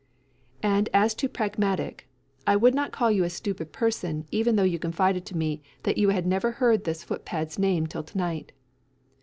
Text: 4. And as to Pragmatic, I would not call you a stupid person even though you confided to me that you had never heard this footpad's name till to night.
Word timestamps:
4. 0.63 0.71
And 0.71 0.89
as 0.95 1.13
to 1.13 1.29
Pragmatic, 1.29 2.07
I 2.47 2.55
would 2.55 2.73
not 2.73 2.91
call 2.91 3.11
you 3.11 3.23
a 3.23 3.29
stupid 3.29 3.71
person 3.71 4.25
even 4.31 4.55
though 4.55 4.63
you 4.63 4.79
confided 4.79 5.27
to 5.27 5.37
me 5.37 5.61
that 5.83 5.99
you 5.99 6.09
had 6.09 6.25
never 6.25 6.53
heard 6.53 6.85
this 6.85 7.03
footpad's 7.03 7.59
name 7.59 7.85
till 7.85 8.01
to 8.01 8.17
night. 8.17 8.51